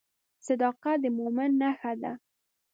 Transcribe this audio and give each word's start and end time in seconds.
صداقت 0.45 0.97
د 1.03 1.05
مؤمن 1.17 1.49
نښه 1.61 1.93
ده. 2.01 2.11